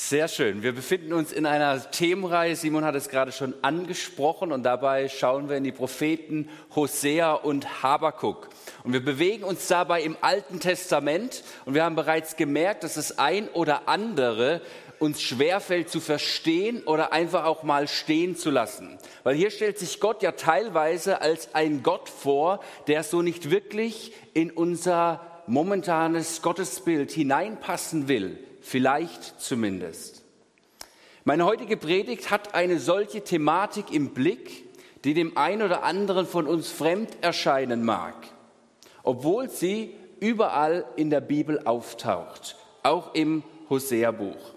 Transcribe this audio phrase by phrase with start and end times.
[0.00, 0.62] Sehr schön.
[0.62, 2.54] Wir befinden uns in einer Themenreihe.
[2.54, 7.82] Simon hat es gerade schon angesprochen und dabei schauen wir in die Propheten Hosea und
[7.82, 8.48] Habakuk.
[8.84, 13.18] Und wir bewegen uns dabei im Alten Testament und wir haben bereits gemerkt, dass das
[13.18, 14.62] ein oder andere
[15.00, 18.98] uns schwerfällt zu verstehen oder einfach auch mal stehen zu lassen.
[19.24, 24.12] Weil hier stellt sich Gott ja teilweise als ein Gott vor, der so nicht wirklich
[24.32, 28.38] in unser momentanes Gottesbild hineinpassen will
[28.68, 30.22] vielleicht zumindest.
[31.24, 34.64] Meine heutige Predigt hat eine solche Thematik im Blick,
[35.04, 38.14] die dem einen oder anderen von uns fremd erscheinen mag,
[39.02, 44.54] obwohl sie überall in der Bibel auftaucht, auch im Hosea-Buch.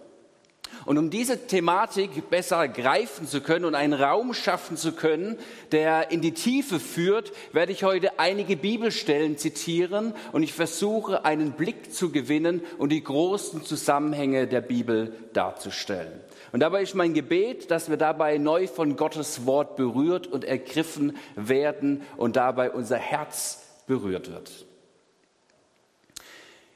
[0.86, 5.38] Und um diese Thematik besser greifen zu können und einen Raum schaffen zu können,
[5.72, 11.52] der in die Tiefe führt, werde ich heute einige Bibelstellen zitieren und ich versuche einen
[11.52, 16.20] Blick zu gewinnen und die großen Zusammenhänge der Bibel darzustellen.
[16.52, 21.16] Und dabei ist mein Gebet, dass wir dabei neu von Gottes Wort berührt und ergriffen
[21.36, 24.66] werden und dabei unser Herz berührt wird.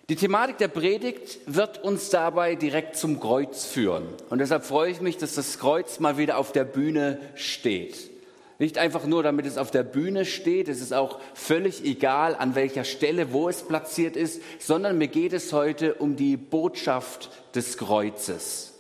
[0.08, 4.04] Die Thematik der Predigt wird uns dabei direkt zum Kreuz führen.
[4.30, 8.12] Und deshalb freue ich mich, dass das Kreuz mal wieder auf der Bühne steht.
[8.60, 12.54] Nicht einfach nur, damit es auf der Bühne steht, es ist auch völlig egal, an
[12.54, 17.76] welcher Stelle, wo es platziert ist, sondern mir geht es heute um die Botschaft des
[17.76, 18.74] Kreuzes.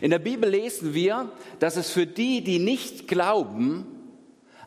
[0.00, 3.86] In der Bibel lesen wir, dass es für die, die nicht glauben,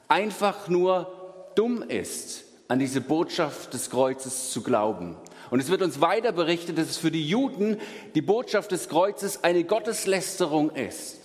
[0.07, 5.17] einfach nur dumm ist, an diese Botschaft des Kreuzes zu glauben.
[5.51, 7.77] Und es wird uns weiter berichtet, dass es für die Juden
[8.15, 11.19] die Botschaft des Kreuzes eine Gotteslästerung ist.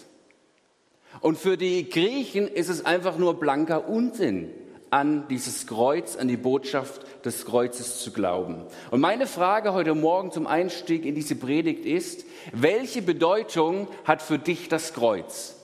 [1.21, 4.51] Und für die Griechen ist es einfach nur blanker Unsinn,
[4.91, 8.65] an dieses Kreuz, an die Botschaft des Kreuzes zu glauben.
[8.91, 14.39] Und meine Frage heute Morgen zum Einstieg in diese Predigt ist, welche Bedeutung hat für
[14.39, 15.55] dich das Kreuz?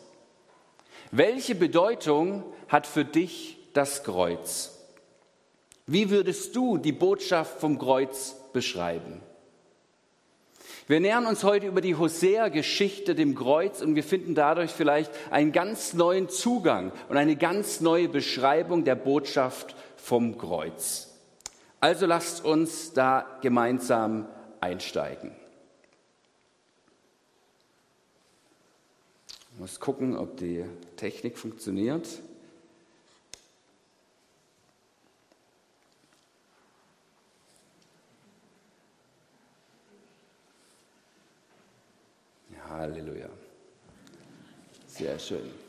[1.11, 4.79] Welche Bedeutung hat für dich das Kreuz?
[5.87, 9.21] Wie würdest du die Botschaft vom Kreuz beschreiben?
[10.89, 15.53] Wir nähern uns heute über die Hosea-Geschichte dem Kreuz und wir finden dadurch vielleicht einen
[15.53, 21.09] ganz neuen Zugang und eine ganz neue Beschreibung der Botschaft vom Kreuz.
[21.79, 24.27] Also lasst uns da gemeinsam
[24.61, 25.33] einsteigen.
[29.55, 30.65] Ich muss gucken, ob die
[30.97, 32.09] Technik funktioniert.
[42.73, 43.29] Halleluja.
[44.87, 45.63] Sehr schön.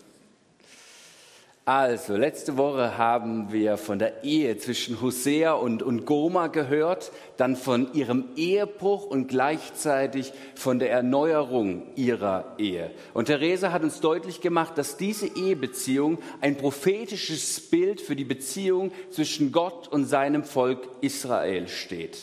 [1.66, 7.56] Also, letzte Woche haben wir von der Ehe zwischen Hosea und, und Goma gehört, dann
[7.56, 12.92] von ihrem Ehebruch und gleichzeitig von der Erneuerung ihrer Ehe.
[13.14, 18.92] Und Therese hat uns deutlich gemacht, dass diese Ehebeziehung ein prophetisches Bild für die Beziehung
[19.10, 22.18] zwischen Gott und seinem Volk Israel steht.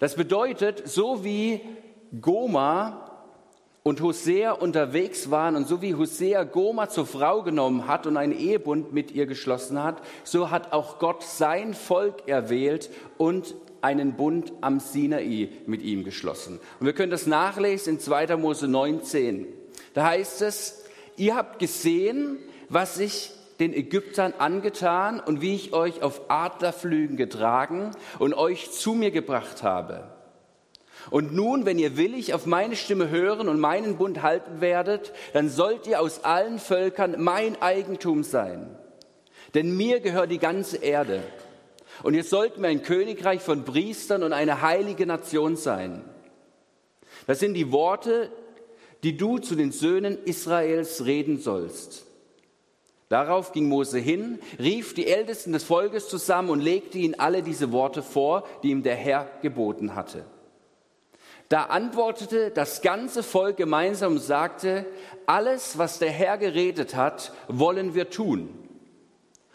[0.00, 1.62] Das bedeutet, so wie
[2.20, 3.10] Goma
[3.82, 8.32] und Hosea unterwegs waren und so wie Hosea Goma zur Frau genommen hat und einen
[8.32, 14.54] Ehebund mit ihr geschlossen hat, so hat auch Gott sein Volk erwählt und einen Bund
[14.62, 16.58] am Sinai mit ihm geschlossen.
[16.80, 18.36] Und wir können das nachlesen in 2.
[18.38, 19.46] Mose 19.
[19.92, 20.84] Da heißt es,
[21.16, 22.38] ihr habt gesehen,
[22.70, 28.94] was ich den Ägyptern angetan und wie ich euch auf Adlerflügen getragen und euch zu
[28.94, 30.13] mir gebracht habe.
[31.10, 35.48] Und nun, wenn ihr willig auf meine Stimme hören und meinen Bund halten werdet, dann
[35.48, 38.76] sollt ihr aus allen Völkern mein Eigentum sein.
[39.54, 41.22] Denn mir gehört die ganze Erde.
[42.02, 46.02] Und ihr sollt mir ein Königreich von Priestern und eine heilige Nation sein.
[47.26, 48.30] Das sind die Worte,
[49.02, 52.06] die du zu den Söhnen Israels reden sollst.
[53.08, 57.70] Darauf ging Mose hin, rief die Ältesten des Volkes zusammen und legte ihnen alle diese
[57.70, 60.24] Worte vor, die ihm der Herr geboten hatte.
[61.48, 64.86] Da antwortete das ganze Volk gemeinsam und sagte,
[65.26, 68.48] alles, was der Herr geredet hat, wollen wir tun.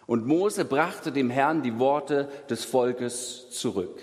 [0.05, 3.99] Und Mose brachte dem Herrn die Worte des Volkes zurück.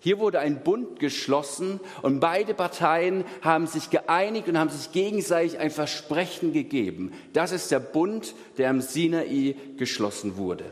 [0.00, 5.58] Hier wurde ein Bund geschlossen und beide Parteien haben sich geeinigt und haben sich gegenseitig
[5.58, 7.12] ein Versprechen gegeben.
[7.32, 10.66] Das ist der Bund, der am Sinai geschlossen wurde.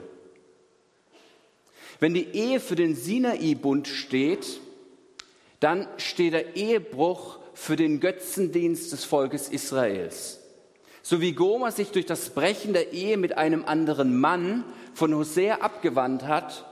[1.98, 4.60] Wenn die Ehe für den Sinai-Bund steht,
[5.60, 10.40] dann steht der Ehebruch für den Götzendienst des Volkes Israels.
[11.02, 15.56] So wie Goma sich durch das Brechen der Ehe mit einem anderen Mann von Hosea
[15.56, 16.64] abgewandt hat,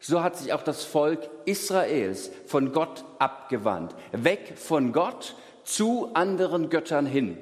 [0.00, 3.94] so hat sich auch das Volk Israels von Gott abgewandt.
[4.12, 5.34] Weg von Gott
[5.64, 7.38] zu anderen Göttern hin.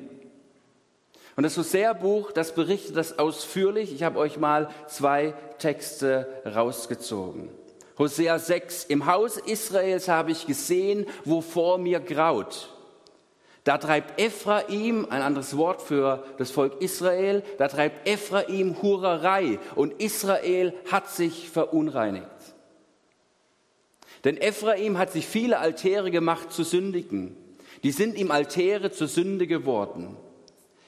[1.34, 3.92] Und das Hosea-Buch, das berichtet das ausführlich.
[3.92, 7.48] Ich habe euch mal zwei Texte rausgezogen.
[7.98, 8.84] Hosea 6.
[8.84, 12.68] Im Haus Israels habe ich gesehen, wo vor mir graut.
[13.64, 20.02] Da treibt Ephraim, ein anderes Wort für das Volk Israel, da treibt Ephraim Hurerei und
[20.02, 22.26] Israel hat sich verunreinigt.
[24.24, 27.36] Denn Ephraim hat sich viele Altäre gemacht zu sündigen.
[27.82, 30.16] Die sind ihm Altäre zur Sünde geworden.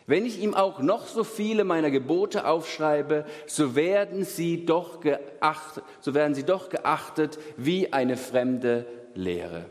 [0.06, 5.83] Wenn ich ihm auch noch so viele meiner Gebote aufschreibe, so werden sie doch geachtet,
[6.01, 9.65] so werden sie doch geachtet wie eine fremde Lehre.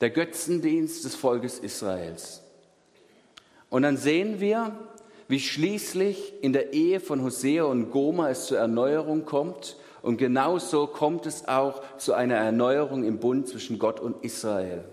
[0.00, 2.42] Der Götzendienst des Volkes Israels.
[3.68, 4.72] Und dann sehen wir,
[5.28, 10.86] wie schließlich in der Ehe von Hosea und Goma es zur Erneuerung kommt und genauso
[10.86, 14.84] kommt es auch zu einer Erneuerung im Bund zwischen Gott und Israel.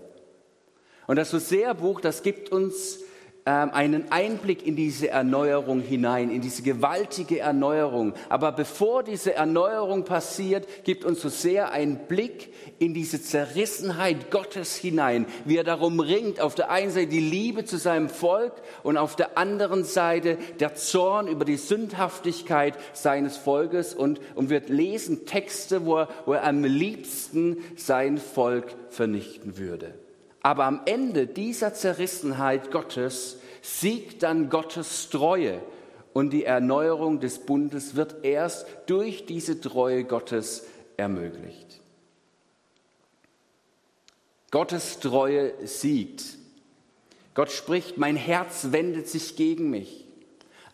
[1.06, 3.00] Und das Hosea-Buch, das gibt uns
[3.46, 8.14] ähm, einen Einblick in diese Erneuerung hinein, in diese gewaltige Erneuerung.
[8.30, 14.74] Aber bevor diese Erneuerung passiert, gibt uns so sehr einen Blick in diese Zerrissenheit Gottes
[14.76, 18.96] hinein, wie er darum ringt, auf der einen Seite die Liebe zu seinem Volk und
[18.96, 25.26] auf der anderen Seite der Zorn über die Sündhaftigkeit seines Volkes und, und wird lesen
[25.26, 29.92] Texte, wo er, wo er am liebsten sein Volk vernichten würde.
[30.44, 35.62] Aber am Ende dieser Zerrissenheit Gottes siegt dann Gottes Treue
[36.12, 40.66] und die Erneuerung des Bundes wird erst durch diese Treue Gottes
[40.98, 41.80] ermöglicht.
[44.50, 46.22] Gottes Treue siegt.
[47.32, 50.04] Gott spricht, mein Herz wendet sich gegen mich.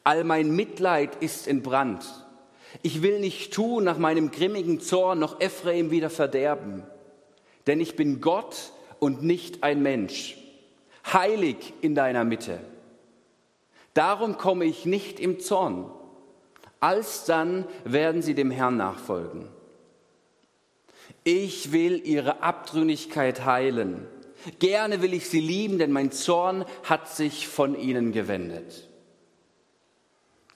[0.02, 2.04] All mein Mitleid ist in Brand.
[2.82, 6.82] Ich will nicht tun nach meinem grimmigen Zorn noch Ephraim wieder verderben.
[7.68, 10.36] Denn ich bin Gott, und nicht ein Mensch,
[11.12, 12.60] heilig in deiner Mitte.
[13.94, 15.90] Darum komme ich nicht im Zorn.
[16.78, 19.48] Alsdann werden sie dem Herrn nachfolgen.
[21.24, 24.06] Ich will ihre Abtrünnigkeit heilen.
[24.58, 28.88] Gerne will ich sie lieben, denn mein Zorn hat sich von ihnen gewendet.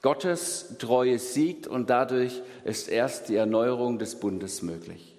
[0.01, 5.14] Gottes Treue siegt und dadurch ist erst die Erneuerung des Bundes möglich.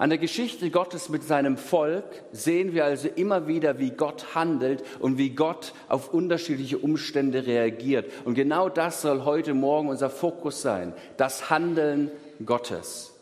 [0.00, 4.84] An der Geschichte Gottes mit seinem Volk sehen wir also immer wieder, wie Gott handelt
[5.00, 8.08] und wie Gott auf unterschiedliche Umstände reagiert.
[8.24, 12.12] Und genau das soll heute Morgen unser Fokus sein, das Handeln
[12.46, 13.12] Gottes.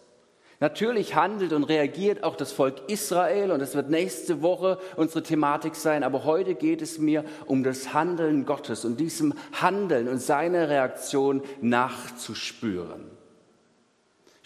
[0.61, 5.77] Natürlich handelt und reagiert auch das Volk Israel und das wird nächste Woche unsere Thematik
[5.77, 10.69] sein, aber heute geht es mir um das Handeln Gottes und diesem Handeln und seine
[10.69, 13.16] Reaktion nachzuspüren.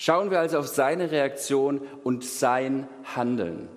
[0.02, 3.68] Schauen wir also auf seine Reaktion und sein Handeln.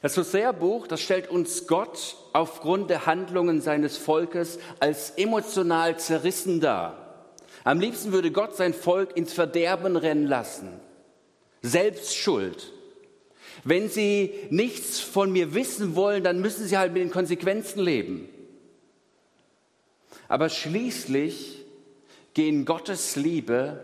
[0.00, 7.34] Das Hosea-Buch, das stellt uns Gott aufgrund der Handlungen seines Volkes als emotional zerrissen dar.
[7.62, 10.80] Am liebsten würde Gott sein Volk ins Verderben rennen lassen.
[11.60, 12.72] Selbstschuld.
[13.64, 18.30] Wenn sie nichts von mir wissen wollen, dann müssen sie halt mit den Konsequenzen leben.
[20.26, 21.65] Aber schließlich
[22.36, 23.80] gehen Gottes Liebe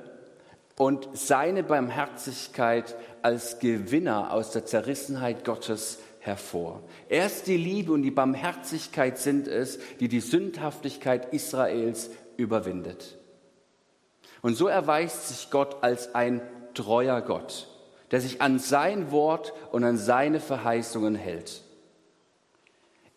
[0.76, 6.82] und seine Barmherzigkeit als Gewinner aus der Zerrissenheit Gottes hervor.
[7.08, 13.16] Erst die Liebe und die Barmherzigkeit sind es, die die Sündhaftigkeit Israels überwindet.
[14.42, 16.42] Und so erweist sich Gott als ein
[16.74, 17.68] treuer Gott,
[18.10, 21.62] der sich an sein Wort und an seine Verheißungen hält.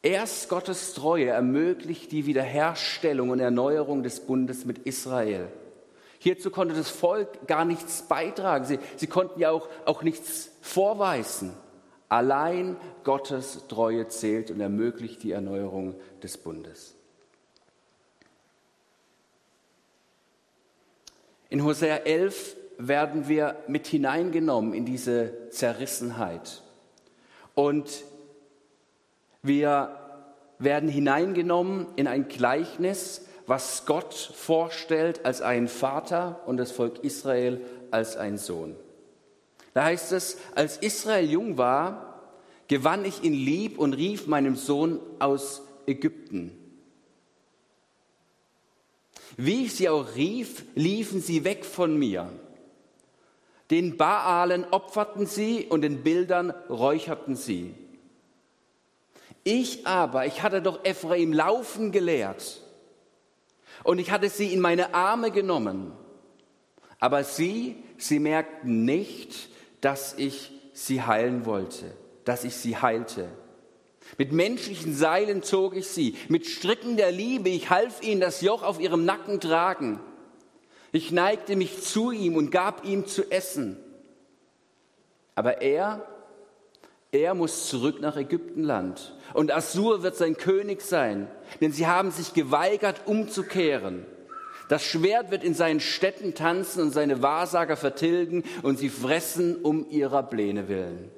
[0.05, 5.47] Erst Gottes Treue ermöglicht die Wiederherstellung und Erneuerung des Bundes mit Israel.
[6.19, 8.65] Hierzu konnte das Volk gar nichts beitragen.
[8.65, 11.53] Sie, sie konnten ja auch, auch nichts vorweisen.
[12.07, 16.93] Allein Gottes Treue zählt und ermöglicht die Erneuerung des Bundes.
[21.49, 26.61] In Hosea 11 werden wir mit hineingenommen in diese Zerrissenheit.
[27.55, 28.03] Und
[29.45, 29.99] wir
[30.59, 37.61] werden hineingenommen in ein Gleichnis, was Gott vorstellt als einen Vater und das Volk Israel
[37.91, 38.75] als einen Sohn.
[39.73, 42.21] Da heißt es, als Israel jung war,
[42.67, 46.57] gewann ich ihn lieb und rief meinem Sohn aus Ägypten.
[49.37, 52.29] Wie ich sie auch rief, liefen sie weg von mir.
[53.69, 57.73] Den Baalen opferten sie und den Bildern räucherten sie.
[59.47, 62.61] Ich aber, ich hatte doch Ephraim laufen gelehrt
[63.83, 65.93] und ich hatte sie in meine Arme genommen.
[66.99, 69.49] Aber sie, sie merkten nicht,
[69.81, 73.29] dass ich sie heilen wollte, dass ich sie heilte.
[74.17, 78.63] Mit menschlichen Seilen zog ich sie, mit Stricken der Liebe, ich half ihnen das Joch
[78.63, 79.99] auf ihrem Nacken tragen.
[80.91, 83.77] Ich neigte mich zu ihm und gab ihm zu essen.
[85.35, 86.07] Aber er,
[87.15, 89.15] er muss zurück nach Ägyptenland.
[89.33, 91.27] Und Assur wird sein König sein,
[91.61, 94.05] denn sie haben sich geweigert, umzukehren.
[94.69, 99.89] Das Schwert wird in seinen Städten tanzen und seine Wahrsager vertilgen und sie fressen um
[99.89, 101.11] ihrer Pläne willen.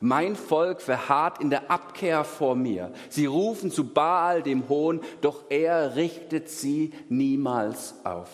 [0.00, 2.90] Mein Volk verharrt in der Abkehr vor mir.
[3.10, 8.30] Sie rufen zu Baal, dem Hohn, doch er richtet sie niemals auf.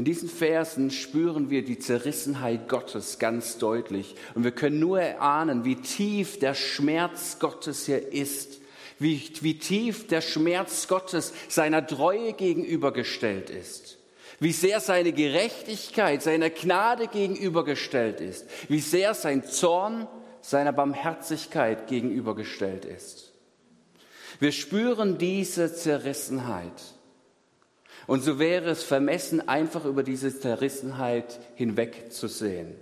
[0.00, 4.14] In diesen Versen spüren wir die Zerrissenheit Gottes ganz deutlich.
[4.34, 8.62] Und wir können nur erahnen, wie tief der Schmerz Gottes hier ist,
[8.98, 13.98] wie, wie tief der Schmerz Gottes seiner Treue gegenübergestellt ist
[14.38, 20.08] wie sehr seine Gerechtigkeit seiner Gnade gegenübergestellt ist, wie sehr sein Zorn
[20.40, 23.34] seiner Barmherzigkeit gegenübergestellt ist.
[24.38, 26.72] Wir spüren diese Zerrissenheit.
[28.10, 32.74] Und so wäre es vermessen, einfach über diese Zerrissenheit hinwegzusehen.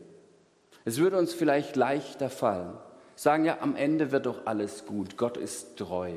[0.86, 2.72] Es würde uns vielleicht leichter fallen.
[3.14, 5.18] Sagen ja, am Ende wird doch alles gut.
[5.18, 6.14] Gott ist treu.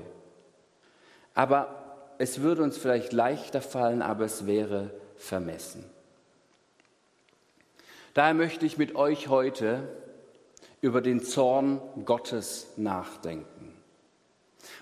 [1.33, 5.83] Aber es würde uns vielleicht leichter fallen, aber es wäre vermessen.
[8.13, 9.89] Daher möchte ich mit euch heute
[10.79, 13.50] über den Zorn Gottes nachdenken.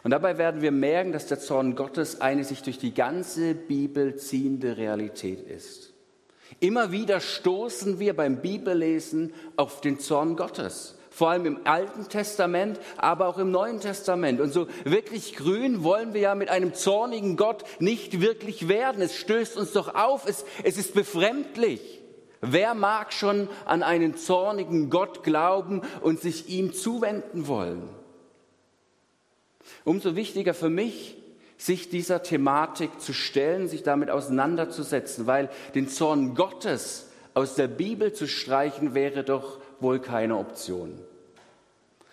[0.03, 4.15] Und dabei werden wir merken, dass der Zorn Gottes eine sich durch die ganze Bibel
[4.15, 5.93] ziehende Realität ist.
[6.59, 12.79] Immer wieder stoßen wir beim Bibellesen auf den Zorn Gottes vor allem im Alten Testament,
[12.95, 14.39] aber auch im Neuen Testament.
[14.39, 19.01] Und so wirklich grün wollen wir ja mit einem zornigen Gott nicht wirklich werden.
[19.01, 22.01] Es stößt uns doch auf, es, es ist befremdlich.
[22.39, 27.89] Wer mag schon an einen zornigen Gott glauben und sich ihm zuwenden wollen?
[29.83, 31.17] Umso wichtiger für mich,
[31.57, 38.13] sich dieser Thematik zu stellen, sich damit auseinanderzusetzen, weil den Zorn Gottes aus der Bibel
[38.13, 40.99] zu streichen wäre doch wohl keine Option.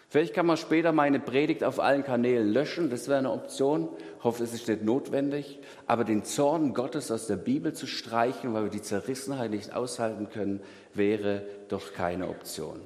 [0.08, 3.88] Vielleicht kann man später meine Predigt auf allen Kanälen löschen, das wäre eine Option.
[4.18, 5.58] Ich hoffe, es ist nicht notwendig.
[5.86, 10.28] Aber den Zorn Gottes aus der Bibel zu streichen, weil wir die Zerrissenheit nicht aushalten
[10.30, 10.60] können,
[10.94, 12.80] wäre doch keine Option.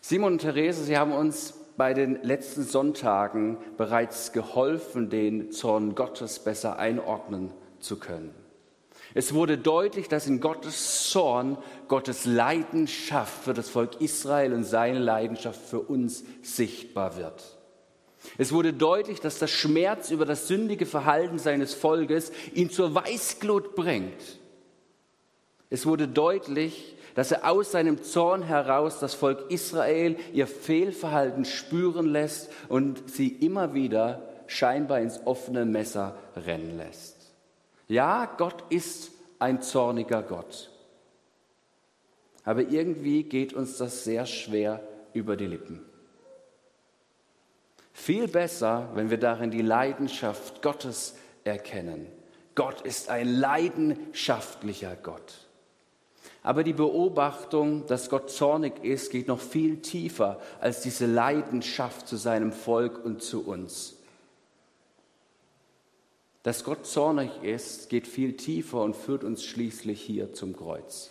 [0.00, 6.38] Simon und Therese, Sie haben uns bei den letzten Sonntagen bereits geholfen, den Zorn Gottes
[6.38, 8.34] besser einordnen zu können.
[9.14, 14.98] Es wurde deutlich, dass in Gottes Zorn Gottes Leidenschaft für das Volk Israel und seine
[14.98, 17.58] Leidenschaft für uns sichtbar wird.
[18.38, 23.74] Es wurde deutlich, dass der Schmerz über das sündige Verhalten seines Volkes ihn zur Weißglut
[23.74, 24.38] bringt.
[25.70, 32.06] Es wurde deutlich, dass er aus seinem Zorn heraus das Volk Israel ihr Fehlverhalten spüren
[32.06, 37.16] lässt und sie immer wieder scheinbar ins offene Messer rennen lässt.
[37.88, 40.70] Ja, Gott ist ein zorniger Gott.
[42.44, 44.80] Aber irgendwie geht uns das sehr schwer
[45.12, 45.84] über die Lippen.
[47.92, 51.14] Viel besser, wenn wir darin die Leidenschaft Gottes
[51.44, 52.06] erkennen.
[52.54, 55.46] Gott ist ein leidenschaftlicher Gott.
[56.42, 62.16] Aber die Beobachtung, dass Gott zornig ist, geht noch viel tiefer als diese Leidenschaft zu
[62.16, 63.96] seinem Volk und zu uns.
[66.42, 71.10] Dass Gott zornig ist, geht viel tiefer und führt uns schließlich hier zum Kreuz.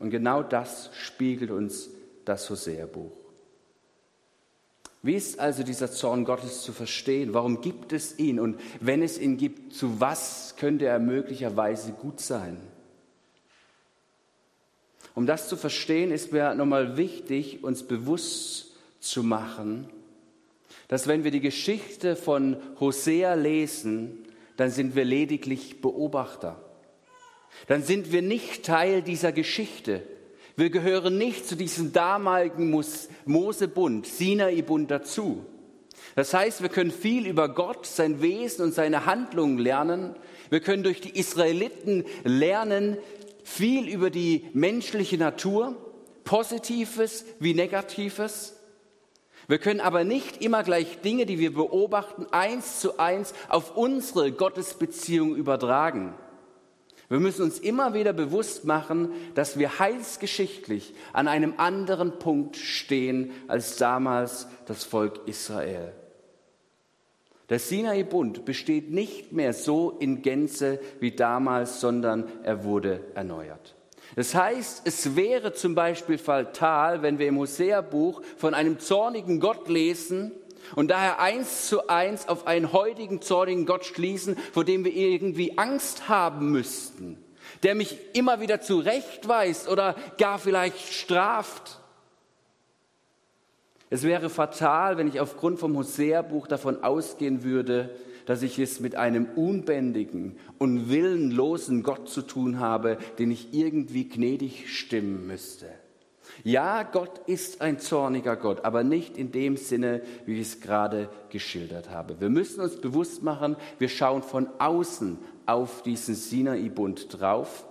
[0.00, 1.90] Und genau das spiegelt uns
[2.24, 3.12] das Hosea-Buch.
[5.02, 7.32] Wie ist also dieser Zorn Gottes zu verstehen?
[7.32, 8.40] Warum gibt es ihn?
[8.40, 12.60] Und wenn es ihn gibt, zu was könnte er möglicherweise gut sein?
[15.14, 19.88] Um das zu verstehen, ist mir nochmal wichtig, uns bewusst zu machen,
[20.88, 24.18] dass wenn wir die Geschichte von Hosea lesen,
[24.56, 26.62] dann sind wir lediglich Beobachter.
[27.66, 30.02] Dann sind wir nicht Teil dieser Geschichte.
[30.56, 32.70] Wir gehören nicht zu diesem damaligen
[33.24, 35.46] Mosebund, Sinai-Bund dazu.
[36.16, 40.16] Das heißt, wir können viel über Gott, sein Wesen und seine Handlungen lernen.
[40.50, 42.98] Wir können durch die Israeliten lernen,
[43.50, 45.76] viel über die menschliche Natur,
[46.24, 48.56] Positives wie Negatives.
[49.48, 54.30] Wir können aber nicht immer gleich Dinge, die wir beobachten, eins zu eins auf unsere
[54.30, 56.14] Gottesbeziehung übertragen.
[57.08, 63.32] Wir müssen uns immer wieder bewusst machen, dass wir heilsgeschichtlich an einem anderen Punkt stehen
[63.48, 65.92] als damals das Volk Israel.
[67.50, 73.74] Der Sinai-Bund besteht nicht mehr so in Gänze wie damals, sondern er wurde erneuert.
[74.16, 79.68] Das heißt, es wäre zum Beispiel fatal, wenn wir im Hosea-Buch von einem zornigen Gott
[79.68, 80.32] lesen
[80.76, 85.58] und daher eins zu eins auf einen heutigen zornigen Gott schließen, vor dem wir irgendwie
[85.58, 87.18] Angst haben müssten,
[87.62, 91.80] der mich immer wieder zurechtweist oder gar vielleicht straft.
[93.92, 97.90] Es wäre fatal, wenn ich aufgrund vom Hosea-Buch davon ausgehen würde,
[98.24, 104.08] dass ich es mit einem unbändigen und willenlosen Gott zu tun habe, den ich irgendwie
[104.08, 105.66] gnädig stimmen müsste.
[106.44, 111.08] Ja, Gott ist ein zorniger Gott, aber nicht in dem Sinne, wie ich es gerade
[111.30, 112.20] geschildert habe.
[112.20, 117.66] Wir müssen uns bewusst machen, wir schauen von außen auf diesen Sinai-Bund drauf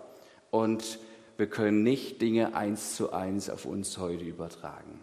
[0.51, 0.99] und
[1.38, 4.99] wir können nicht Dinge eins zu eins auf uns heute übertragen.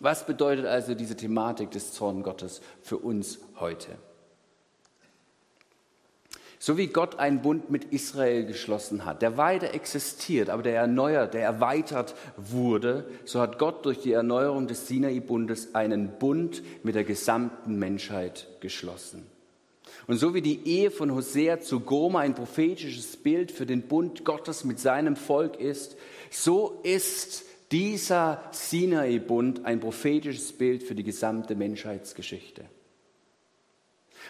[0.00, 3.96] Was bedeutet also diese Thematik des Zorn Gottes für uns heute?
[6.58, 11.34] So wie Gott einen Bund mit Israel geschlossen hat, der weiter existiert, aber der erneuert,
[11.34, 17.04] der erweitert wurde, so hat Gott durch die Erneuerung des Sinai-Bundes einen Bund mit der
[17.04, 19.26] gesamten Menschheit geschlossen.
[20.06, 24.24] Und so wie die Ehe von Hosea zu Goma ein prophetisches Bild für den Bund
[24.24, 25.96] Gottes mit seinem Volk ist,
[26.30, 32.64] so ist dieser Sinai-Bund ein prophetisches Bild für die gesamte Menschheitsgeschichte.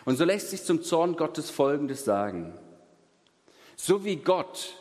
[0.07, 2.59] Und so lässt sich zum Zorn Gottes Folgendes sagen.
[3.77, 4.75] So wie Gott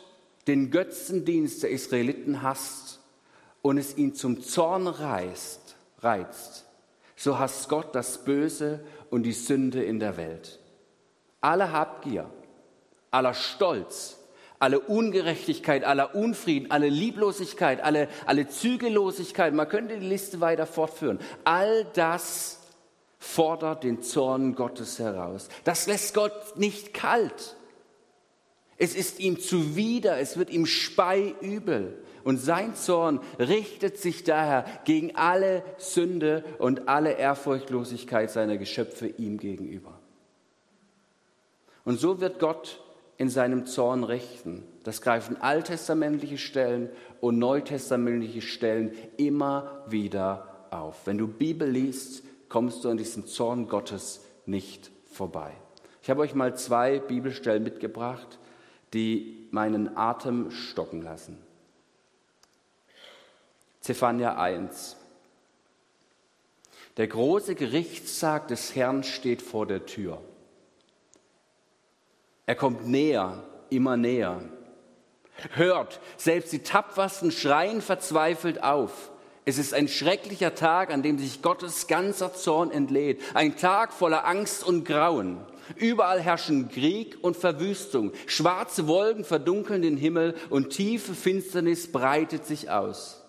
[0.46, 3.00] den Götzendienst der Israeliten hasst
[3.60, 6.64] und es ihn zum Zorn reißt, reizt,
[7.16, 8.80] so hasst Gott das Böse
[9.10, 10.58] und die Sünde in der Welt.
[11.42, 12.30] Alle Habgier,
[13.10, 14.23] aller Stolz,
[14.58, 21.18] alle Ungerechtigkeit, aller Unfrieden, alle Lieblosigkeit, alle, alle Zügellosigkeit, man könnte die Liste weiter fortführen.
[21.44, 22.60] All das
[23.18, 25.48] fordert den Zorn Gottes heraus.
[25.64, 27.56] Das lässt Gott nicht kalt.
[28.76, 32.02] Es ist ihm zuwider, es wird ihm speiübel.
[32.22, 39.38] Und sein Zorn richtet sich daher gegen alle Sünde und alle Ehrfurchtlosigkeit seiner Geschöpfe ihm
[39.38, 39.98] gegenüber.
[41.84, 42.82] Und so wird Gott
[43.16, 44.64] in seinem Zorn richten.
[44.82, 51.06] Das greifen alttestamentliche Stellen und neutestamentliche Stellen immer wieder auf.
[51.06, 55.52] Wenn du Bibel liest, kommst du an diesem Zorn Gottes nicht vorbei.
[56.02, 58.38] Ich habe euch mal zwei Bibelstellen mitgebracht,
[58.92, 61.38] die meinen Atem stocken lassen.
[63.80, 64.96] Zephania 1.
[66.96, 70.20] Der große Gerichtstag des Herrn steht vor der Tür.
[72.46, 74.42] Er kommt näher, immer näher.
[75.54, 79.10] Hört, selbst die Tapfersten schreien verzweifelt auf.
[79.46, 83.20] Es ist ein schrecklicher Tag, an dem sich Gottes ganzer Zorn entlädt.
[83.34, 85.38] Ein Tag voller Angst und Grauen.
[85.76, 88.12] Überall herrschen Krieg und Verwüstung.
[88.26, 93.22] Schwarze Wolken verdunkeln den Himmel und tiefe Finsternis breitet sich aus.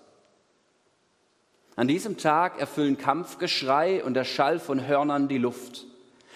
[1.75, 5.85] An diesem Tag erfüllen Kampfgeschrei und der Schall von Hörnern die Luft.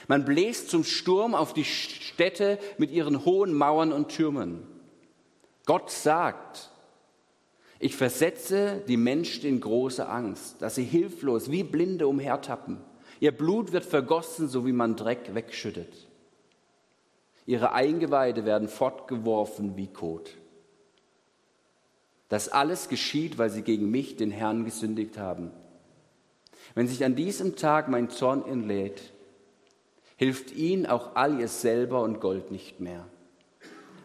[0.10, 4.64] Man bläst zum Sturm auf die Städte mit ihren hohen Mauern und Türmen.
[5.68, 6.72] Gott sagt,
[7.78, 12.82] ich versetze die Menschen in große Angst, dass sie hilflos wie Blinde umhertappen.
[13.20, 16.08] Ihr Blut wird vergossen, so wie man Dreck wegschüttet.
[17.46, 20.38] Ihre Eingeweide werden fortgeworfen wie Kot.
[22.30, 25.52] Das alles geschieht, weil sie gegen mich, den Herrn, gesündigt haben.
[26.74, 29.14] Wenn sich an diesem Tag mein Zorn entlädt,
[30.20, 33.06] hilft ihnen auch all ihr Selber und Gold nicht mehr.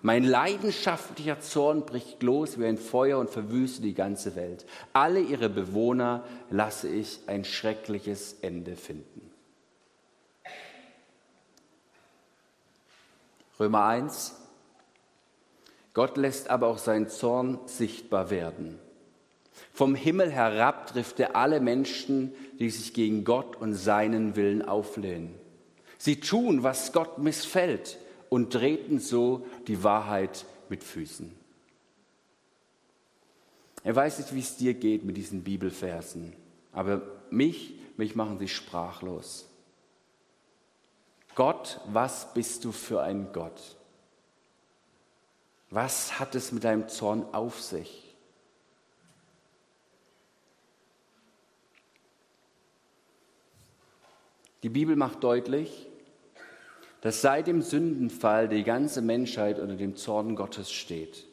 [0.00, 4.64] Mein leidenschaftlicher Zorn bricht los wie ein Feuer und verwüste die ganze Welt.
[4.92, 9.28] Alle ihre Bewohner lasse ich ein schreckliches Ende finden.
[13.58, 14.36] Römer 1.
[15.94, 18.78] Gott lässt aber auch seinen Zorn sichtbar werden.
[19.72, 25.43] Vom Himmel herab trifft er alle Menschen, die sich gegen Gott und seinen Willen auflehnen.
[26.04, 31.34] Sie tun, was Gott missfällt und treten so die Wahrheit mit Füßen.
[33.82, 36.34] Er weiß nicht, wie es dir geht mit diesen Bibelversen,
[36.72, 39.48] aber mich, mich machen sie sprachlos.
[41.34, 43.78] Gott, was bist du für ein Gott?
[45.70, 48.14] Was hat es mit deinem Zorn auf sich?
[54.62, 55.88] Die Bibel macht deutlich,
[57.04, 61.26] dass seit dem Sündenfall die ganze Menschheit unter dem Zorn Gottes steht.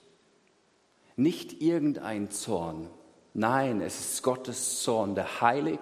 [1.16, 2.90] Nicht irgendein Zorn,
[3.34, 5.80] nein, es ist Gottes Zorn, der heilig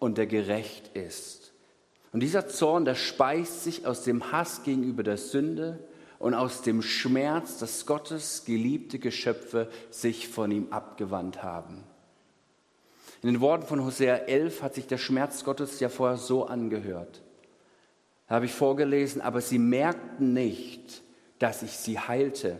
[0.00, 1.52] und der gerecht ist.
[2.12, 5.78] Und dieser Zorn, der speist sich aus dem Hass gegenüber der Sünde
[6.18, 11.84] und aus dem Schmerz, dass Gottes geliebte Geschöpfe sich von ihm abgewandt haben.
[13.22, 17.22] In den Worten von Hosea 11 hat sich der Schmerz Gottes ja vorher so angehört
[18.28, 21.02] habe ich vorgelesen, aber sie merkten nicht,
[21.38, 22.58] dass ich sie heilte.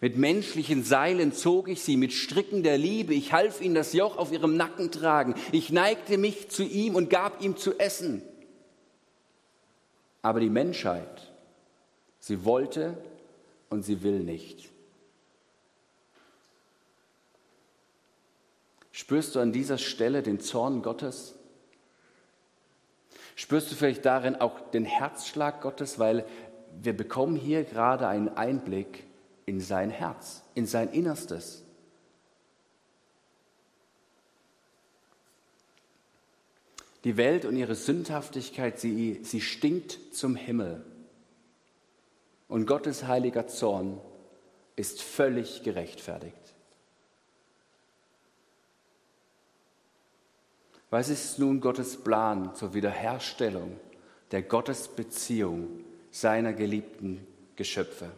[0.00, 3.14] Mit menschlichen Seilen zog ich sie, mit Stricken der Liebe.
[3.14, 5.34] Ich half ihnen das Joch auf ihrem Nacken tragen.
[5.52, 8.22] Ich neigte mich zu ihm und gab ihm zu essen.
[10.22, 11.32] Aber die Menschheit,
[12.18, 12.96] sie wollte
[13.68, 14.70] und sie will nicht.
[18.90, 21.33] Spürst du an dieser Stelle den Zorn Gottes?
[23.36, 26.24] Spürst du vielleicht darin auch den Herzschlag Gottes, weil
[26.80, 29.04] wir bekommen hier gerade einen Einblick
[29.46, 31.62] in sein Herz, in sein Innerstes.
[37.04, 40.84] Die Welt und ihre Sündhaftigkeit, sie, sie stinkt zum Himmel.
[42.48, 44.00] Und Gottes heiliger Zorn
[44.76, 46.43] ist völlig gerechtfertigt.
[50.94, 53.80] Was ist nun Gottes Plan zur Wiederherstellung
[54.30, 55.80] der Gottesbeziehung
[56.12, 57.26] seiner geliebten
[57.56, 58.12] Geschöpfe?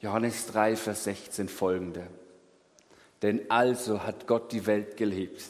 [0.00, 2.06] Johannes 3, Vers 16 folgende.
[3.20, 5.44] Denn also hat Gott die Welt geliebt,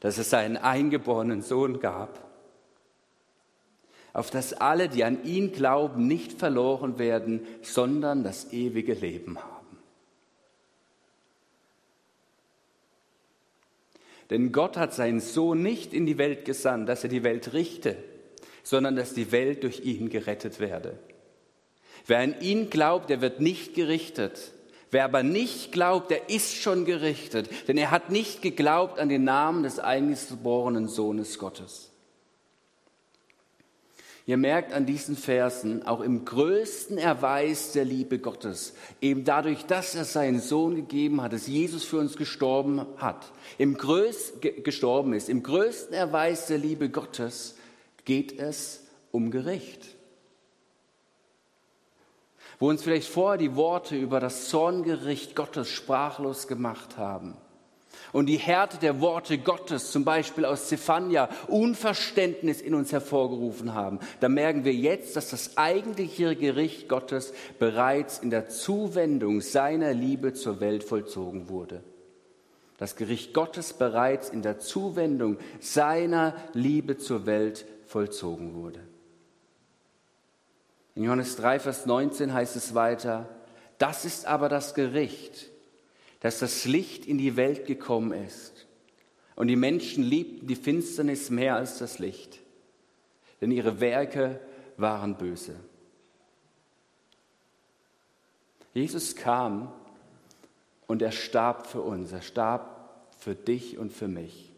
[0.00, 2.26] dass es seinen eingeborenen Sohn gab,
[4.14, 9.53] auf dass alle, die an ihn glauben, nicht verloren werden, sondern das ewige Leben haben.
[14.34, 17.94] Denn Gott hat seinen Sohn nicht in die Welt gesandt, dass er die Welt richte,
[18.64, 20.98] sondern dass die Welt durch ihn gerettet werde.
[22.08, 24.50] Wer an ihn glaubt, der wird nicht gerichtet.
[24.90, 29.22] Wer aber nicht glaubt, der ist schon gerichtet, denn er hat nicht geglaubt an den
[29.22, 31.92] Namen des eingeborenen Sohnes Gottes.
[34.26, 39.94] Ihr merkt an diesen Versen auch im größten Erweis der Liebe Gottes, eben dadurch, dass
[39.94, 45.28] er seinen Sohn gegeben hat, dass Jesus für uns gestorben hat, im größ, gestorben ist,
[45.28, 47.56] im größten Erweis der Liebe Gottes
[48.06, 49.94] geht es um Gericht.
[52.58, 57.36] Wo uns vielleicht vorher die Worte über das Zorngericht Gottes sprachlos gemacht haben,
[58.14, 63.98] und die Härte der Worte Gottes, zum Beispiel aus Zephania, Unverständnis in uns hervorgerufen haben,
[64.20, 70.32] da merken wir jetzt, dass das eigentliche Gericht Gottes bereits in der Zuwendung seiner Liebe
[70.32, 71.82] zur Welt vollzogen wurde.
[72.78, 78.78] Das Gericht Gottes bereits in der Zuwendung seiner Liebe zur Welt vollzogen wurde.
[80.94, 83.28] In Johannes 3, Vers 19 heißt es weiter,
[83.78, 85.50] das ist aber das Gericht,
[86.24, 88.66] dass das Licht in die Welt gekommen ist.
[89.36, 92.40] Und die Menschen liebten die Finsternis mehr als das Licht,
[93.42, 94.40] denn ihre Werke
[94.78, 95.54] waren böse.
[98.72, 99.70] Jesus kam
[100.86, 104.50] und er starb für uns, er starb für dich und für mich.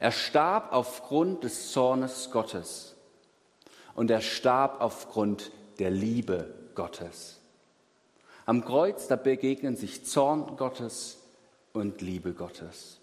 [0.00, 2.96] Er starb aufgrund des Zornes Gottes
[3.94, 7.39] und er starb aufgrund der Liebe Gottes.
[8.46, 11.18] Am Kreuz, da begegnen sich Zorn Gottes
[11.72, 12.98] und Liebe Gottes.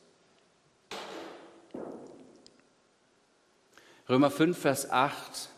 [4.10, 5.50] Römer 5, Vers 8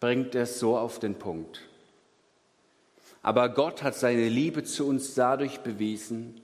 [0.00, 1.62] bringt es so auf den Punkt.
[3.22, 6.40] Aber Gott hat seine Liebe zu uns dadurch bewiesen,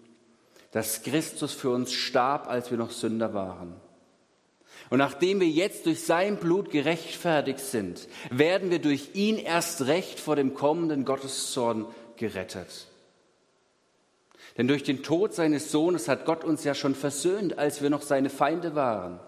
[0.73, 3.77] dass Christus für uns starb, als wir noch Sünder waren.
[4.91, 10.21] Und nachdem wir jetzt durch sein Blut gerechtfertigt sind, werden wir durch ihn erst recht
[10.21, 11.87] vor dem kommenden Gotteszorn
[12.23, 12.87] gerettet.
[14.57, 18.03] Denn durch den Tod seines Sohnes hat Gott uns ja schon versöhnt, als wir noch
[18.03, 19.19] seine Feinde waren.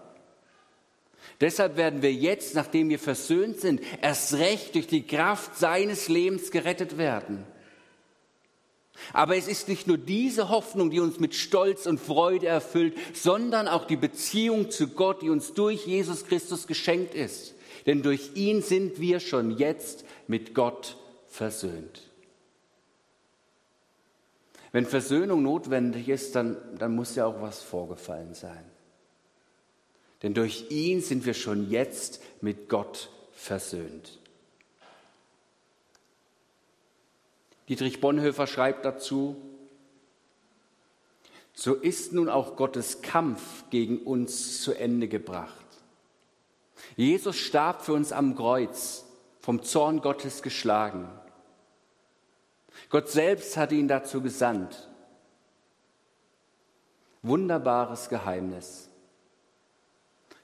[1.41, 6.51] Deshalb werden wir jetzt, nachdem wir versöhnt sind, erst recht durch die Kraft seines Lebens
[6.51, 7.45] gerettet werden.
[9.11, 13.67] Aber es ist nicht nur diese Hoffnung, die uns mit Stolz und Freude erfüllt, sondern
[13.67, 17.55] auch die Beziehung zu Gott, die uns durch Jesus Christus geschenkt ist.
[17.87, 20.95] Denn durch ihn sind wir schon jetzt mit Gott
[21.27, 22.04] versöhnt.
[24.75, 28.65] Wenn Versöhnung notwendig ist, dann, dann muss ja auch was vorgefallen sein.
[30.21, 34.19] Denn durch ihn sind wir schon jetzt mit Gott versöhnt.
[37.69, 39.37] Dietrich Bonhoeffer schreibt dazu,
[41.53, 45.65] so ist nun auch Gottes Kampf gegen uns zu Ende gebracht.
[46.97, 49.05] Jesus starb für uns am Kreuz,
[49.39, 51.07] vom Zorn Gottes geschlagen.
[52.89, 54.89] Gott selbst hat ihn dazu gesandt.
[57.21, 58.89] Wunderbares Geheimnis.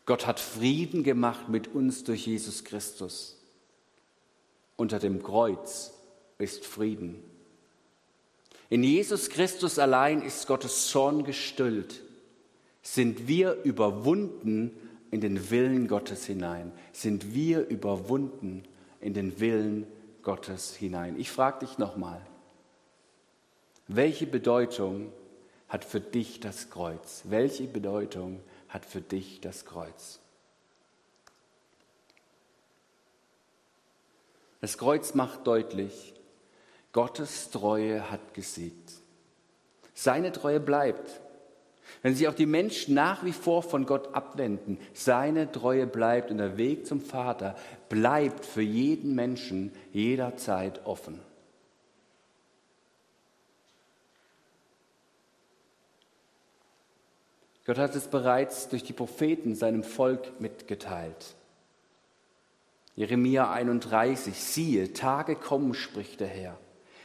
[0.06, 3.38] Gott hat Frieden gemacht mit uns durch Jesus Christus.
[4.76, 5.94] Unter dem Kreuz
[6.40, 7.24] ist Frieden.
[8.70, 12.02] In Jesus Christus allein ist Gottes Zorn gestillt.
[12.82, 14.72] Sind wir überwunden
[15.12, 16.72] in den Willen Gottes hinein?
[16.94, 18.64] Sind wir überwunden
[19.00, 19.86] in den Willen
[20.24, 21.20] Gottes hinein?
[21.20, 22.26] Ich frage dich nochmal,
[23.96, 25.12] welche Bedeutung
[25.68, 27.24] hat für dich das Kreuz?
[27.26, 30.20] Welche Bedeutung hat für dich das Kreuz?
[34.60, 36.14] Das Kreuz macht deutlich,
[36.94, 38.92] Gottes Treue hat gesiegt.
[39.94, 41.22] Seine Treue bleibt.
[42.02, 46.38] Wenn sich auch die Menschen nach wie vor von Gott abwenden, seine Treue bleibt und
[46.38, 47.56] der Weg zum Vater
[47.90, 51.20] bleibt für jeden Menschen jederzeit offen.
[57.66, 61.36] Gott hat es bereits durch die Propheten seinem Volk mitgeteilt.
[62.96, 66.58] Jeremia 31, siehe, Tage kommen, spricht der Herr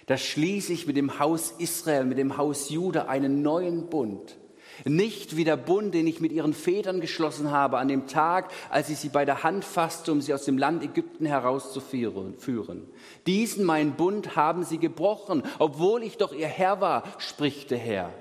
[0.06, 4.36] da schließe ich mit dem Haus Israel, mit dem Haus Juda einen neuen Bund.
[4.84, 8.90] Nicht wie der Bund, den ich mit ihren Vätern geschlossen habe an dem Tag, als
[8.90, 12.84] ich sie bei der Hand fasste, um sie aus dem Land Ägypten herauszuführen.
[13.26, 18.12] Diesen mein Bund haben sie gebrochen, obwohl ich doch ihr Herr war, spricht der Herr.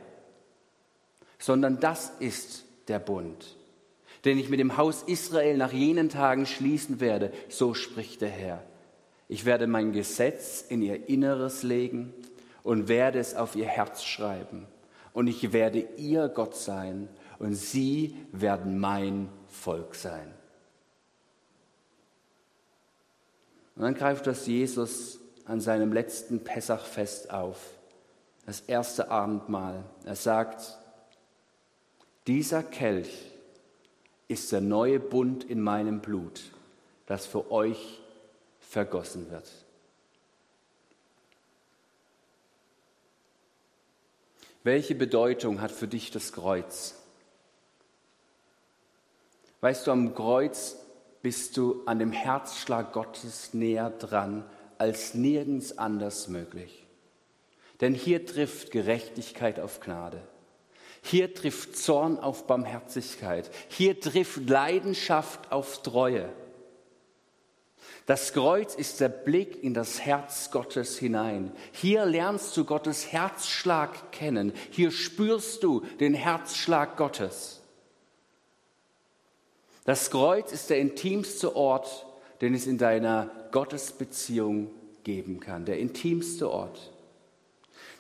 [1.37, 3.55] Sondern das ist der Bund,
[4.23, 8.63] den ich mit dem Haus Israel nach jenen Tagen schließen werde, so spricht der Herr.
[9.27, 12.13] Ich werde mein Gesetz in ihr Inneres legen
[12.63, 14.67] und werde es auf ihr Herz schreiben.
[15.13, 17.07] Und ich werde ihr Gott sein
[17.39, 20.31] und sie werden mein Volk sein.
[23.75, 27.57] Und dann greift das Jesus an seinem letzten Pessachfest auf,
[28.45, 29.83] das erste Abendmahl.
[30.05, 30.77] Er sagt,
[32.27, 33.31] dieser Kelch
[34.27, 36.41] ist der neue Bund in meinem Blut,
[37.05, 38.01] das für euch
[38.59, 39.49] vergossen wird.
[44.63, 46.95] Welche Bedeutung hat für dich das Kreuz?
[49.61, 50.77] Weißt du, am Kreuz
[51.21, 54.43] bist du an dem Herzschlag Gottes näher dran
[54.77, 56.85] als nirgends anders möglich.
[57.81, 60.21] Denn hier trifft Gerechtigkeit auf Gnade.
[61.07, 63.51] Hier trifft Zorn auf Barmherzigkeit.
[63.67, 66.29] Hier trifft Leidenschaft auf Treue.
[68.07, 71.51] Das Kreuz ist der Blick in das Herz Gottes hinein.
[71.73, 74.51] Hier lernst du Gottes Herzschlag kennen.
[74.71, 77.61] Hier spürst du den Herzschlag Gottes.
[79.83, 82.07] Das Kreuz ist der intimste Ort,
[82.41, 84.71] den es in deiner Gottesbeziehung
[85.03, 85.65] geben kann.
[85.65, 86.91] Der intimste Ort.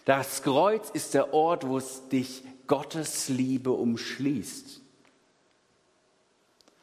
[0.05, 4.81] Das Kreuz ist der Ort, wo es dich Gottes Liebe umschließt.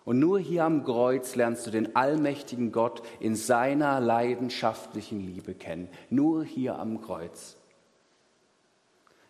[0.04, 5.88] Und nur hier am Kreuz lernst du den allmächtigen Gott in seiner leidenschaftlichen Liebe kennen.
[6.10, 7.56] Nur hier am Kreuz.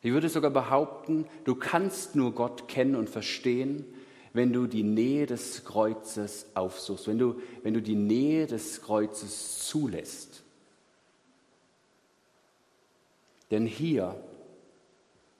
[0.01, 3.85] Ich würde sogar behaupten, du kannst nur Gott kennen und verstehen,
[4.33, 9.67] wenn du die Nähe des Kreuzes aufsuchst, wenn du, wenn du die Nähe des Kreuzes
[9.67, 10.43] zulässt.
[13.51, 14.17] Denn hier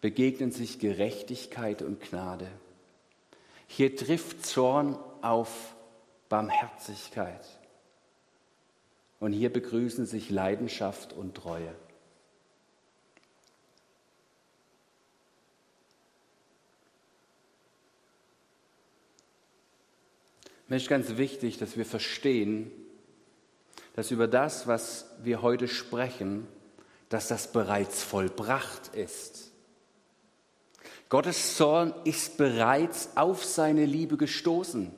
[0.03, 2.49] begegnen sich Gerechtigkeit und Gnade.
[3.69, 5.75] Hier trifft Zorn auf
[6.29, 7.47] Barmherzigkeit.
[9.21, 11.73] Und hier begrüßen sich Leidenschaft und Treue.
[20.67, 22.73] Mir ist ganz wichtig, dass wir verstehen,
[23.95, 26.49] dass über das, was wir heute sprechen,
[27.09, 29.52] dass das bereits vollbracht ist.
[31.13, 34.91] Gottes Zorn ist bereits auf seine Liebe gestoßen.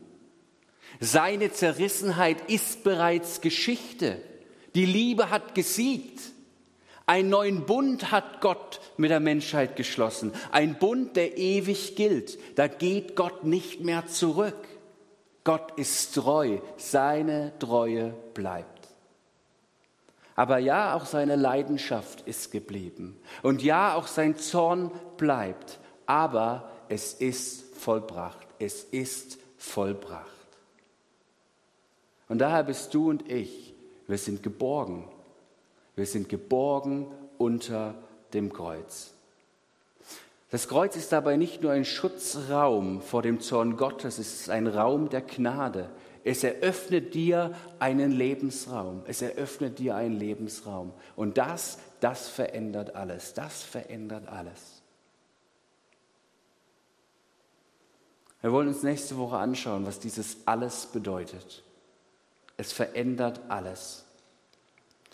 [1.00, 4.18] Seine Zerrissenheit ist bereits Geschichte.
[4.77, 6.20] Die Liebe hat gesiegt.
[7.05, 10.33] Einen neuen Bund hat Gott mit der Menschheit geschlossen.
[10.53, 12.38] Ein Bund, der ewig gilt.
[12.57, 14.68] Da geht Gott nicht mehr zurück.
[15.42, 16.59] Gott ist treu.
[16.77, 18.87] Seine Treue bleibt.
[20.37, 23.20] Aber ja, auch seine Leidenschaft ist geblieben.
[23.42, 25.81] Und ja, auch sein Zorn bleibt.
[26.07, 28.47] Aber es ist vollbracht.
[28.59, 30.31] Es ist vollbracht.
[32.29, 33.75] Und daher bist du und ich,
[34.07, 35.09] wir sind geborgen.
[35.97, 37.07] Wir sind geborgen
[37.38, 37.95] unter
[38.33, 39.12] dem Kreuz.
[40.51, 44.67] Das Kreuz ist dabei nicht nur ein Schutzraum vor dem Zorn Gottes, es ist ein
[44.67, 45.90] Raum der Gnade.
[46.25, 49.03] Es eröffnet dir einen Lebensraum.
[49.07, 50.93] Es eröffnet dir einen Lebensraum.
[51.17, 53.35] Und das, das verändert alles.
[53.35, 54.73] Das verändert alles.
[58.44, 61.62] Wir wollen uns nächste Woche anschauen, was dieses alles bedeutet.
[62.59, 64.04] Es verändert alles.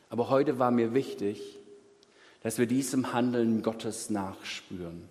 [0.08, 1.56] Aber heute war mir wichtig,
[2.42, 5.08] dass wir diesem Handeln Gottes nachspüren,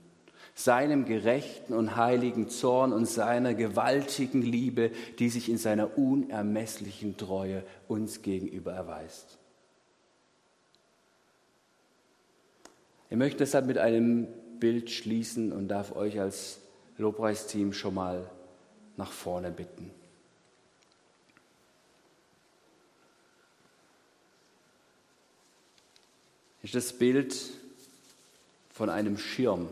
[0.53, 7.63] seinem gerechten und heiligen Zorn und seiner gewaltigen Liebe, die sich in seiner unermesslichen Treue
[7.88, 9.38] uns gegenüber erweist.
[13.10, 14.27] Ich möchte deshalb mit einem
[14.60, 16.60] Bild schließen und darf euch als
[16.99, 18.29] Lobpreisteam schon mal
[18.97, 19.91] nach vorne bitten.
[26.62, 27.35] ist das Bild
[28.69, 29.67] von einem Schirm.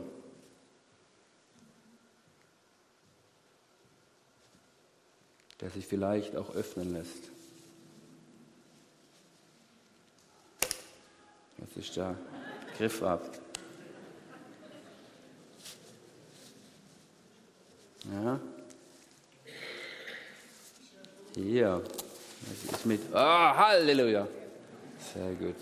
[5.59, 7.31] der sich vielleicht auch öffnen lässt.
[11.57, 12.15] Jetzt ist der
[12.77, 13.46] Griff ab.
[18.13, 18.39] Ja.
[21.36, 21.84] Hier.
[22.41, 23.02] Das ist mit.
[23.12, 24.28] Oh, Halleluja.
[25.13, 25.56] Sehr gut.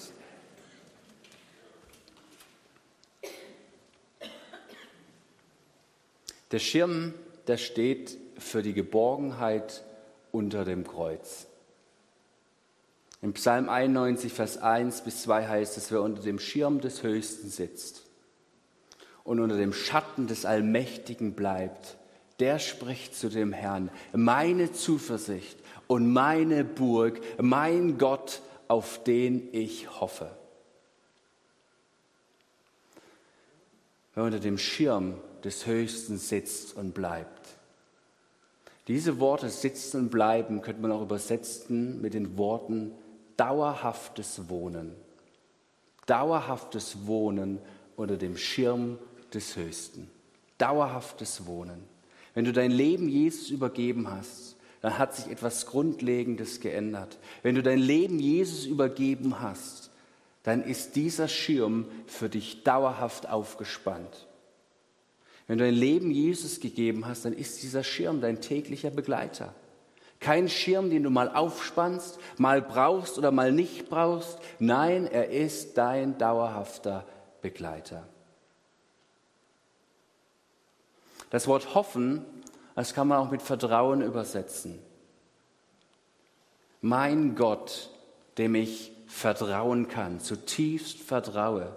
[6.52, 7.14] Der Schirm,
[7.48, 9.84] der steht für die Geborgenheit
[10.32, 11.48] unter dem Kreuz.
[13.22, 17.50] Im Psalm 91, Vers 1 bis 2 heißt es, wer unter dem Schirm des Höchsten
[17.50, 18.04] sitzt
[19.24, 21.98] und unter dem Schatten des Allmächtigen bleibt,
[22.40, 30.00] der spricht zu dem Herrn, meine Zuversicht und meine Burg, mein Gott, auf den ich
[30.00, 30.32] hoffe.
[34.14, 37.50] Wer unter dem Schirm des Höchsten sitzt und bleibt.
[38.88, 42.92] Diese Worte sitzen und bleiben könnte man auch übersetzen mit den Worten
[43.38, 44.96] dauerhaftes Wohnen.
[46.06, 47.60] Dauerhaftes Wohnen
[47.96, 49.00] unter dem Schirm
[49.34, 50.10] des Höchsten.
[50.58, 51.95] Dauerhaftes Wohnen.
[52.36, 57.18] Wenn du dein Leben Jesus übergeben hast, dann hat sich etwas Grundlegendes geändert.
[57.42, 59.90] Wenn du dein Leben Jesus übergeben hast,
[60.44, 64.28] dann ist dieser Schirm für dich dauerhaft aufgespannt.
[65.48, 69.56] Wenn du dein Leben Jesus gegeben hast, dann ist dieser Schirm dein täglicher Begleiter.
[70.20, 74.40] Kein Schirm, den du mal aufspannst, mal brauchst oder mal nicht brauchst.
[74.60, 77.06] Nein, er ist dein dauerhafter
[77.42, 78.08] Begleiter.
[81.30, 82.26] Das Wort hoffen,
[82.76, 84.80] das kann man auch mit Vertrauen übersetzen.
[86.82, 87.90] Mein Gott,
[88.38, 91.76] dem ich vertrauen kann, zutiefst vertraue.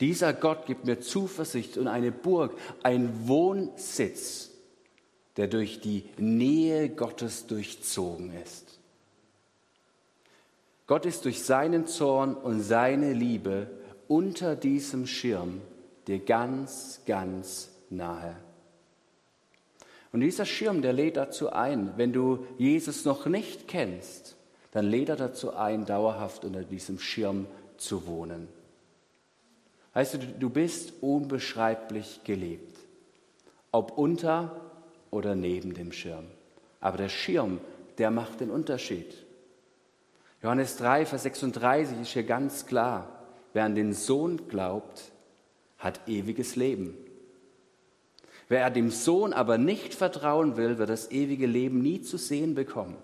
[0.00, 4.50] Dieser Gott gibt mir Zuversicht und eine Burg, ein Wohnsitz,
[5.36, 8.78] der durch die Nähe Gottes durchzogen ist.
[10.86, 13.70] Gott ist durch seinen Zorn und seine Liebe
[14.08, 15.60] unter diesem Schirm
[16.06, 18.36] dir ganz, ganz nahe.
[20.12, 24.36] Und dieser Schirm, der lädt dazu ein, wenn du Jesus noch nicht kennst,
[24.72, 28.48] dann lädt er dazu ein, dauerhaft unter diesem Schirm zu wohnen.
[29.94, 32.78] Weißt du, du bist unbeschreiblich gelebt,
[33.70, 34.60] ob unter
[35.10, 36.26] oder neben dem Schirm.
[36.80, 37.60] Aber der Schirm,
[37.98, 39.14] der macht den Unterschied.
[40.42, 43.22] Johannes 3, Vers 36 ist hier ganz klar.
[43.52, 45.12] Wer an den Sohn glaubt,
[45.78, 46.96] hat ewiges Leben.
[48.52, 52.98] Wer dem Sohn aber nicht vertrauen will, wird das ewige Leben nie zu sehen bekommen.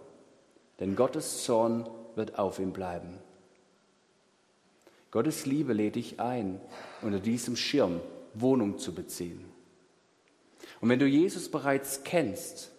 [0.78, 3.14] Denn Gottes Zorn wird auf ihm bleiben.
[5.10, 6.60] Gottes Liebe lädt dich ein,
[7.00, 8.02] unter diesem Schirm
[8.34, 9.46] Wohnung zu beziehen.
[10.82, 12.70] Und wenn du Jesus bereits kennst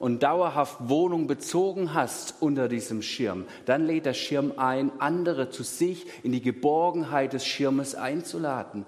[0.00, 5.62] und dauerhaft Wohnung bezogen hast unter diesem Schirm, dann lädt der Schirm ein, andere zu
[5.62, 8.86] sich in die Geborgenheit des Schirmes einzuladen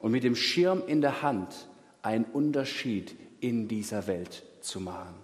[0.00, 1.68] und mit dem Schirm in der Hand
[2.04, 5.14] einen Unterschied in dieser Welt zu machen.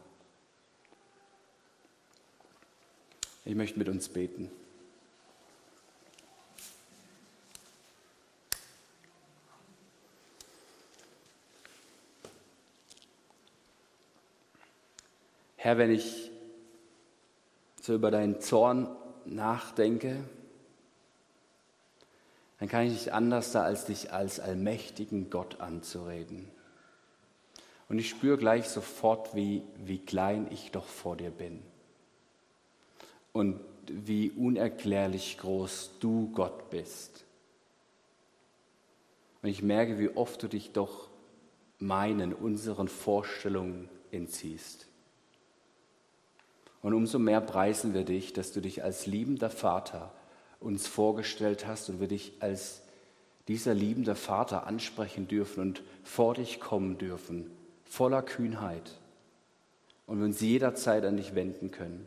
[3.45, 4.51] Ich möchte mit uns beten.
[15.57, 16.31] Herr, wenn ich
[17.83, 18.89] so über deinen Zorn
[19.27, 20.25] nachdenke,
[22.59, 26.49] dann kann ich nicht anders da, als dich als allmächtigen Gott anzureden.
[27.91, 31.61] Und ich spüre gleich sofort, wie, wie klein ich doch vor dir bin.
[33.33, 37.25] Und wie unerklärlich groß du Gott bist.
[39.43, 41.09] Und ich merke, wie oft du dich doch
[41.81, 44.87] meinen, unseren Vorstellungen entziehst.
[46.83, 50.15] Und umso mehr preisen wir dich, dass du dich als liebender Vater
[50.61, 52.83] uns vorgestellt hast und wir dich als
[53.49, 57.51] dieser liebende Vater ansprechen dürfen und vor dich kommen dürfen,
[57.91, 58.99] voller Kühnheit
[60.07, 62.07] und wir uns jederzeit an dich wenden können.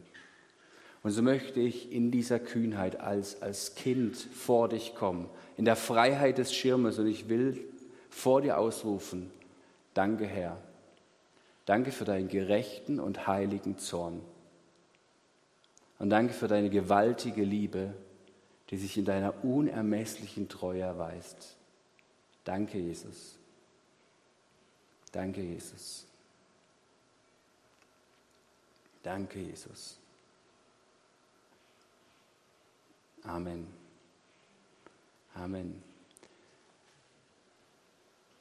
[1.04, 5.76] Und so möchte ich in dieser Kühnheit als, als Kind vor dich kommen, in der
[5.76, 7.60] Freiheit des Schirmes und ich will
[8.10, 9.30] vor dir ausrufen,
[9.94, 10.58] danke Herr,
[11.66, 14.22] danke für deinen gerechten und heiligen Zorn
[16.00, 17.94] und danke für deine gewaltige Liebe,
[18.70, 21.58] die sich in deiner unermesslichen Treue erweist.
[22.46, 23.38] Danke, Jesus.
[25.14, 26.06] Danke, Jesus.
[29.04, 29.98] Danke, Jesus.
[33.24, 33.68] Amen.
[35.36, 35.82] Amen.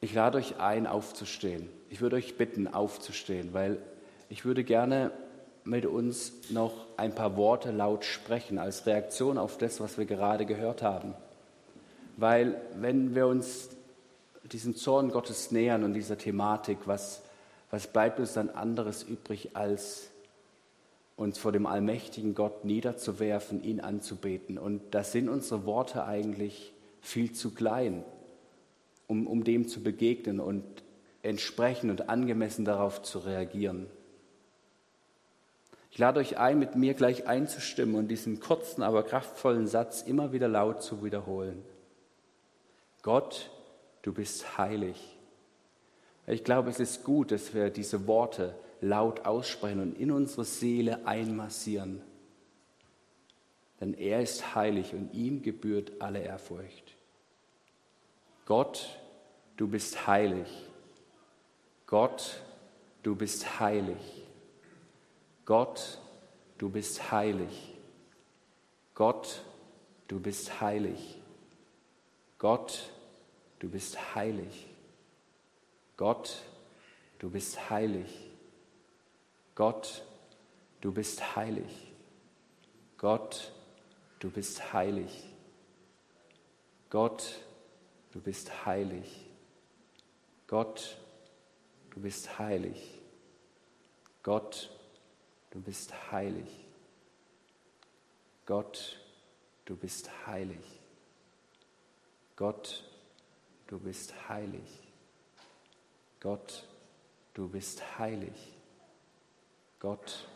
[0.00, 1.68] Ich lade euch ein, aufzustehen.
[1.90, 3.78] Ich würde euch bitten, aufzustehen, weil
[4.30, 5.12] ich würde gerne
[5.64, 10.46] mit uns noch ein paar Worte laut sprechen als Reaktion auf das, was wir gerade
[10.46, 11.14] gehört haben.
[12.16, 13.68] Weil wenn wir uns
[14.44, 17.22] diesem Zorn Gottes nähern und dieser Thematik, was,
[17.70, 20.10] was bleibt uns dann anderes übrig, als
[21.16, 24.58] uns vor dem allmächtigen Gott niederzuwerfen, ihn anzubeten.
[24.58, 28.04] Und da sind unsere Worte eigentlich viel zu klein,
[29.06, 30.64] um, um dem zu begegnen und
[31.22, 33.86] entsprechend und angemessen darauf zu reagieren.
[35.92, 40.32] Ich lade euch ein, mit mir gleich einzustimmen und diesen kurzen, aber kraftvollen Satz immer
[40.32, 41.62] wieder laut zu wiederholen.
[43.02, 43.50] Gott,
[44.02, 45.16] du bist heilig.
[46.26, 51.06] Ich glaube, es ist gut, dass wir diese Worte laut aussprechen und in unsere Seele
[51.06, 52.02] einmassieren.
[53.80, 56.96] Denn er ist heilig und ihm gebührt alle Ehrfurcht.
[58.46, 58.98] Gott,
[59.56, 60.48] du bist heilig.
[61.86, 62.40] Gott,
[63.02, 64.22] du bist heilig.
[65.44, 65.98] Gott,
[66.58, 67.74] du bist heilig.
[68.94, 69.42] Gott,
[70.06, 71.18] du bist heilig.
[72.38, 72.90] Gott,
[73.62, 74.66] du bist heilig.
[75.96, 76.42] Gott,
[77.20, 78.10] du bist heilig.
[79.54, 80.04] Gott,
[80.80, 81.92] du bist heilig.
[82.98, 83.52] Gott,
[84.18, 85.28] du bist heilig.
[86.90, 87.40] Gott,
[88.10, 89.30] du bist heilig.
[90.48, 90.98] Gott,
[91.90, 93.00] du bist heilig.
[94.24, 94.70] Gott,
[95.50, 96.66] du bist heilig.
[98.44, 98.98] Gott,
[99.66, 100.80] du bist heilig.
[102.34, 102.91] Gott,
[103.72, 104.82] du bist heilig.
[106.20, 106.68] Gott,
[107.32, 108.58] du bist heilig.
[109.78, 110.28] Gott,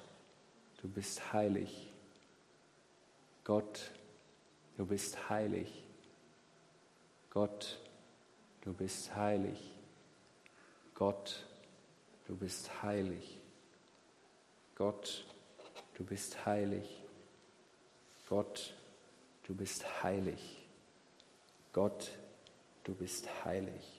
[0.80, 1.92] du bist heilig.
[3.44, 3.92] Gott,
[4.78, 5.70] du bist heilig.
[7.28, 7.78] Gott,
[8.62, 9.58] du bist heilig.
[10.94, 11.44] Gott,
[12.26, 13.38] du bist heilig.
[14.76, 15.26] Gott,
[15.98, 17.02] du bist heilig.
[18.30, 18.72] Gott,
[19.42, 20.66] du bist heilig.
[21.74, 22.10] Gott,
[22.86, 23.95] du bist heilig.